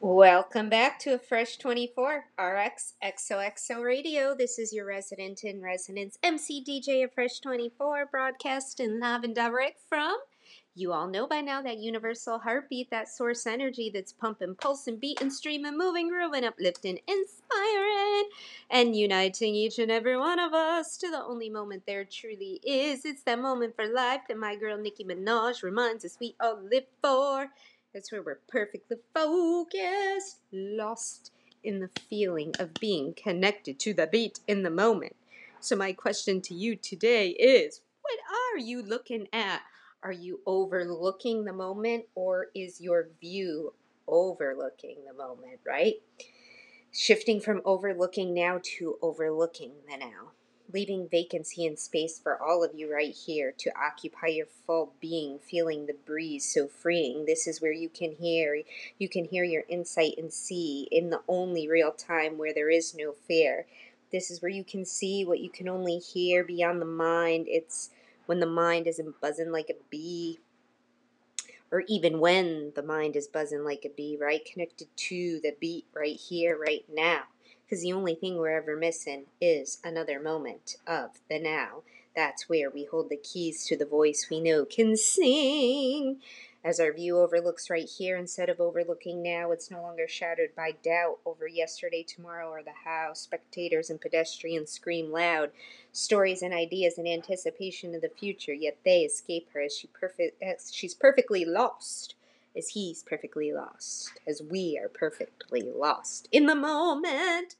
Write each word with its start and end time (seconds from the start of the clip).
Welcome 0.00 0.68
back 0.68 1.00
to 1.00 1.14
a 1.14 1.18
Fresh 1.18 1.56
24 1.56 2.26
RX 2.38 2.94
XOXO 3.02 3.82
Radio. 3.82 4.32
This 4.32 4.56
is 4.56 4.72
your 4.72 4.86
resident 4.86 5.42
in 5.42 5.60
residence 5.60 6.20
MC 6.22 6.62
DJ 6.62 7.02
of 7.02 7.12
Fresh 7.12 7.40
24 7.40 8.06
broadcasting 8.06 9.00
live 9.00 9.24
and 9.24 9.34
direct 9.34 9.80
from. 9.88 10.16
You 10.76 10.92
all 10.92 11.08
know 11.08 11.26
by 11.26 11.40
now 11.40 11.62
that 11.62 11.78
universal 11.78 12.38
heartbeat, 12.38 12.90
that 12.92 13.08
source 13.08 13.44
energy 13.44 13.90
that's 13.92 14.12
pumping, 14.12 14.54
pulsing, 14.54 14.98
beating, 14.98 15.30
streaming, 15.30 15.76
moving, 15.76 16.08
grooving, 16.08 16.44
uplifting, 16.44 17.00
inspiring, 17.08 18.28
and 18.70 18.94
uniting 18.94 19.56
each 19.56 19.80
and 19.80 19.90
every 19.90 20.16
one 20.16 20.38
of 20.38 20.54
us 20.54 20.96
to 20.98 21.10
the 21.10 21.24
only 21.24 21.50
moment 21.50 21.82
there 21.88 22.04
truly 22.04 22.60
is. 22.62 23.04
It's 23.04 23.24
that 23.24 23.40
moment 23.40 23.74
for 23.74 23.92
life 23.92 24.20
that 24.28 24.38
my 24.38 24.54
girl 24.54 24.78
Nicki 24.78 25.02
Minaj 25.02 25.64
reminds 25.64 26.04
us 26.04 26.18
we 26.20 26.36
all 26.40 26.60
live 26.70 26.86
for. 27.02 27.48
That's 27.94 28.12
where 28.12 28.22
we're 28.22 28.40
perfectly 28.48 28.98
focused, 29.14 30.40
lost 30.52 31.32
in 31.64 31.80
the 31.80 31.90
feeling 32.08 32.52
of 32.58 32.74
being 32.74 33.14
connected 33.14 33.78
to 33.80 33.94
the 33.94 34.06
beat 34.06 34.40
in 34.46 34.62
the 34.62 34.70
moment. 34.70 35.16
So, 35.60 35.74
my 35.74 35.92
question 35.92 36.40
to 36.42 36.54
you 36.54 36.76
today 36.76 37.30
is 37.30 37.80
what 38.02 38.18
are 38.30 38.58
you 38.58 38.82
looking 38.82 39.26
at? 39.32 39.62
Are 40.02 40.12
you 40.12 40.40
overlooking 40.46 41.44
the 41.44 41.52
moment 41.52 42.04
or 42.14 42.48
is 42.54 42.80
your 42.80 43.08
view 43.20 43.72
overlooking 44.06 44.98
the 45.06 45.14
moment, 45.14 45.60
right? 45.66 45.94
Shifting 46.92 47.40
from 47.40 47.62
overlooking 47.64 48.32
now 48.32 48.60
to 48.78 48.98
overlooking 49.02 49.72
the 49.90 49.96
now 49.96 50.32
leaving 50.72 51.08
vacancy 51.08 51.66
and 51.66 51.78
space 51.78 52.18
for 52.18 52.40
all 52.42 52.62
of 52.62 52.74
you 52.74 52.92
right 52.92 53.14
here 53.14 53.52
to 53.56 53.70
occupy 53.78 54.26
your 54.26 54.46
full 54.66 54.92
being, 55.00 55.38
feeling 55.38 55.86
the 55.86 55.96
breeze 56.06 56.44
so 56.52 56.68
freeing. 56.68 57.24
This 57.24 57.46
is 57.46 57.62
where 57.62 57.72
you 57.72 57.88
can 57.88 58.12
hear, 58.12 58.62
you 58.98 59.08
can 59.08 59.24
hear 59.24 59.44
your 59.44 59.64
insight 59.68 60.14
and 60.18 60.32
see 60.32 60.88
in 60.90 61.10
the 61.10 61.22
only 61.26 61.68
real 61.68 61.92
time 61.92 62.36
where 62.36 62.52
there 62.52 62.70
is 62.70 62.94
no 62.94 63.12
fear. 63.12 63.66
This 64.12 64.30
is 64.30 64.42
where 64.42 64.50
you 64.50 64.64
can 64.64 64.84
see 64.84 65.24
what 65.24 65.40
you 65.40 65.50
can 65.50 65.68
only 65.68 65.98
hear 65.98 66.44
beyond 66.44 66.80
the 66.80 66.86
mind. 66.86 67.46
It's 67.48 67.90
when 68.26 68.40
the 68.40 68.46
mind 68.46 68.86
isn't 68.86 69.20
buzzing 69.20 69.50
like 69.50 69.70
a 69.70 69.82
bee, 69.90 70.38
or 71.70 71.84
even 71.86 72.18
when 72.18 72.72
the 72.74 72.82
mind 72.82 73.16
is 73.16 73.26
buzzing 73.26 73.64
like 73.64 73.84
a 73.84 73.90
bee, 73.90 74.18
right? 74.20 74.44
Connected 74.44 74.88
to 74.96 75.40
the 75.42 75.54
beat 75.58 75.86
right 75.94 76.16
here, 76.16 76.58
right 76.58 76.84
now 76.90 77.24
because 77.68 77.82
the 77.82 77.92
only 77.92 78.14
thing 78.14 78.38
we're 78.38 78.56
ever 78.56 78.76
missing 78.76 79.24
is 79.42 79.78
another 79.84 80.18
moment 80.18 80.76
of 80.86 81.10
the 81.28 81.38
now. 81.38 81.82
That's 82.16 82.48
where 82.48 82.70
we 82.70 82.84
hold 82.84 83.10
the 83.10 83.16
keys 83.16 83.66
to 83.66 83.76
the 83.76 83.84
voice 83.84 84.28
we 84.30 84.40
know 84.40 84.64
can 84.64 84.96
sing. 84.96 86.20
As 86.64 86.80
our 86.80 86.92
view 86.92 87.18
overlooks 87.18 87.68
right 87.68 87.88
here 87.88 88.16
instead 88.16 88.48
of 88.48 88.58
overlooking 88.58 89.22
now, 89.22 89.52
it's 89.52 89.70
no 89.70 89.82
longer 89.82 90.08
shadowed 90.08 90.54
by 90.56 90.72
doubt 90.82 91.18
over 91.26 91.46
yesterday, 91.46 92.02
tomorrow, 92.02 92.48
or 92.48 92.62
the 92.62 92.72
how. 92.84 93.12
Spectators 93.12 93.90
and 93.90 94.00
pedestrians 94.00 94.70
scream 94.70 95.12
loud 95.12 95.50
stories 95.92 96.42
and 96.42 96.54
ideas 96.54 96.96
in 96.96 97.06
anticipation 97.06 97.94
of 97.94 98.00
the 98.00 98.08
future, 98.08 98.54
yet 98.54 98.78
they 98.84 99.02
escape 99.02 99.48
her 99.52 99.60
as, 99.60 99.76
she 99.76 99.88
as 100.42 100.72
she's 100.72 100.94
perfectly 100.94 101.44
lost 101.44 102.14
as 102.58 102.70
he's 102.70 103.04
perfectly 103.04 103.52
lost, 103.52 104.18
as 104.26 104.42
we 104.42 104.78
are 104.82 104.88
perfectly 104.88 105.62
lost 105.62 106.28
in 106.32 106.46
the 106.46 106.54
moment. 106.54 107.54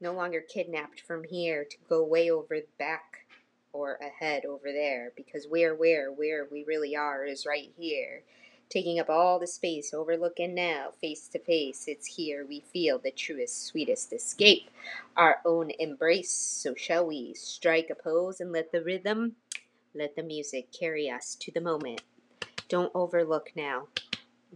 No 0.00 0.12
longer 0.12 0.40
kidnapped 0.40 1.00
from 1.00 1.24
here 1.24 1.64
to 1.64 1.76
go 1.88 2.02
way 2.02 2.30
over 2.30 2.58
back 2.78 3.26
or 3.72 3.96
ahead 3.96 4.44
over 4.44 4.72
there, 4.72 5.12
because 5.16 5.46
where, 5.46 5.74
where, 5.74 6.10
where 6.10 6.46
we 6.50 6.64
really 6.64 6.96
are 6.96 7.24
is 7.24 7.44
right 7.44 7.72
here, 7.76 8.22
taking 8.70 9.00
up 9.00 9.10
all 9.10 9.38
the 9.38 9.46
space, 9.46 9.92
overlooking 9.92 10.54
now, 10.54 10.90
face 11.00 11.28
to 11.28 11.38
face. 11.40 11.84
It's 11.88 12.06
here 12.06 12.46
we 12.48 12.60
feel 12.60 12.98
the 12.98 13.10
truest, 13.10 13.66
sweetest 13.66 14.12
escape, 14.12 14.70
our 15.16 15.38
own 15.44 15.70
embrace. 15.78 16.30
So, 16.30 16.74
shall 16.76 17.06
we 17.06 17.34
strike 17.34 17.90
a 17.90 17.94
pose 17.94 18.40
and 18.40 18.52
let 18.52 18.72
the 18.72 18.82
rhythm, 18.82 19.36
let 19.94 20.16
the 20.16 20.22
music 20.22 20.72
carry 20.72 21.10
us 21.10 21.36
to 21.40 21.50
the 21.50 21.60
moment? 21.60 22.02
Don't 22.68 22.92
overlook 22.94 23.50
now. 23.54 23.88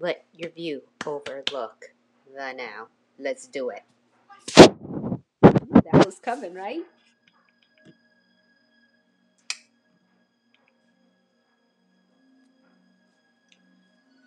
Let 0.00 0.24
your 0.32 0.50
view 0.50 0.82
overlook 1.04 1.86
the 2.32 2.52
now. 2.52 2.86
Let's 3.18 3.48
do 3.48 3.70
it. 3.70 3.82
That 4.54 6.06
was 6.06 6.20
coming, 6.20 6.54
right? 6.54 6.84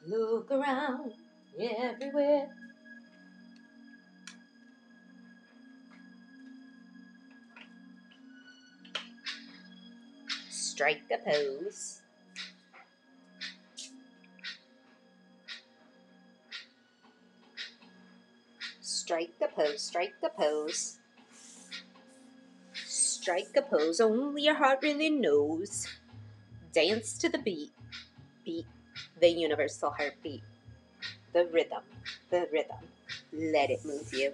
Look 0.05 0.51
around 0.51 1.13
everywhere. 1.57 2.49
Strike 10.49 11.07
the 11.07 11.19
pose. 11.23 12.01
Strike 19.11 19.39
the 19.39 19.47
pose, 19.49 19.81
strike 19.81 20.13
the 20.21 20.29
pose. 20.29 20.99
Strike 22.73 23.51
a 23.57 23.61
pose 23.61 23.99
only 23.99 24.43
your 24.43 24.55
heart 24.55 24.79
really 24.81 25.09
knows. 25.09 25.85
Dance 26.71 27.17
to 27.17 27.27
the 27.27 27.39
beat. 27.39 27.73
Beat 28.45 28.65
the 29.19 29.27
universal 29.27 29.89
heartbeat. 29.89 30.43
The 31.33 31.45
rhythm, 31.47 31.83
the 32.29 32.47
rhythm. 32.53 32.77
Let 33.33 33.69
it 33.69 33.83
move 33.83 34.13
you. 34.13 34.31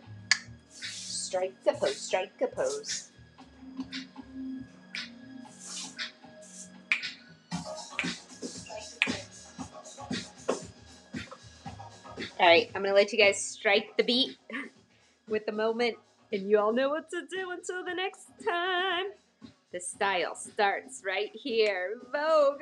Strike 0.69 1.55
the 1.63 1.73
pose, 1.73 1.97
strike 1.97 2.39
a 2.41 2.45
pose. 2.45 3.09
All 12.39 12.47
right, 12.47 12.69
I'm 12.75 12.83
gonna 12.83 12.93
let 12.93 13.11
you 13.11 13.17
guys 13.17 13.43
strike 13.43 13.97
the 13.97 14.03
beat 14.03 14.37
with 15.27 15.45
the 15.45 15.51
moment, 15.51 15.97
and 16.31 16.49
you 16.49 16.59
all 16.59 16.73
know 16.73 16.89
what 16.89 17.09
to 17.11 17.21
do 17.29 17.51
until 17.51 17.83
the 17.83 17.93
next 17.93 18.27
time. 18.47 19.05
The 19.71 19.79
style 19.79 20.35
starts 20.35 21.01
right 21.05 21.31
here. 21.33 21.95
Vogue. 22.11 22.61